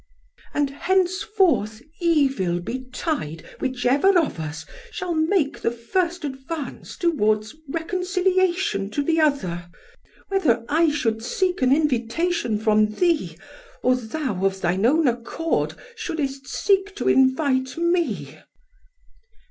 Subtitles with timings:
[0.55, 9.03] And henceforth evil betide whichever of us shall make the first advance towards reconciliation to
[9.03, 9.69] the other;
[10.29, 13.37] whether I should seek an invitation from thee,
[13.83, 18.39] or thou of thine own accord shouldest seek to invite me."